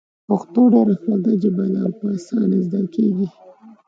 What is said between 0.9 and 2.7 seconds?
خوږه ژبه ده او په اسانه